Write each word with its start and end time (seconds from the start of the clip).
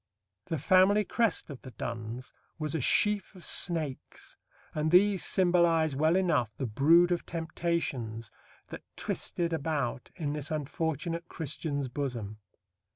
The 0.47 0.57
family 0.57 1.05
crest 1.05 1.51
of 1.51 1.61
the 1.61 1.69
Donnes 1.69 2.33
was 2.57 2.73
a 2.73 2.81
sheaf 2.81 3.35
of 3.35 3.45
snakes, 3.45 4.35
and 4.73 4.89
these 4.89 5.23
symbolize 5.23 5.95
well 5.95 6.15
enough 6.15 6.57
the 6.57 6.65
brood 6.65 7.11
of 7.11 7.23
temptations 7.23 8.31
that 8.69 8.81
twisted 8.95 9.53
about 9.53 10.09
in 10.15 10.33
this 10.33 10.49
unfortunate 10.49 11.27
Christian's 11.27 11.87
bosom. 11.87 12.39